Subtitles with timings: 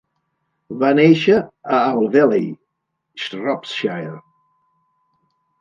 [0.83, 1.35] Va néixer
[1.75, 2.49] a Alveley,
[3.25, 4.19] Shropshire.